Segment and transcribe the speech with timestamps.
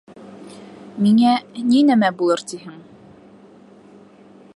[1.07, 1.33] Миңә
[1.67, 2.81] ни нәмә булыр тиһең.